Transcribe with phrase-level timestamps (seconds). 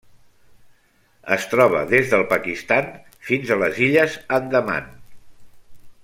[1.35, 2.89] Es troba des del Pakistan
[3.29, 4.89] fins a les Illes Andaman.